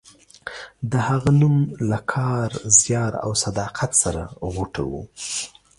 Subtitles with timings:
[0.91, 1.57] د هغه نوم
[1.89, 4.21] له کار، زیار او صداقت سره
[4.53, 4.91] غوټه و.